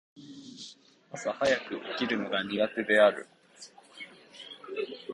[1.11, 3.27] 朝早く起きるのが苦手である。